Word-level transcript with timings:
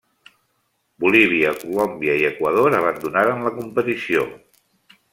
Bolívia, 1.05 1.51
Colòmbia, 1.65 2.17
i 2.23 2.27
Equador 2.31 2.81
abandonaren 2.81 3.49
la 3.49 3.55
competició. 3.63 4.29